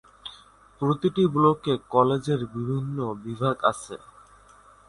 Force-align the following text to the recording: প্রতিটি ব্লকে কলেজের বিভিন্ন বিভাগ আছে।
প্রতিটি 0.81 1.23
ব্লকে 1.33 1.73
কলেজের 1.89 2.41
বিভিন্ন 2.53 2.97
বিভাগ 3.23 3.55
আছে। 3.71 3.95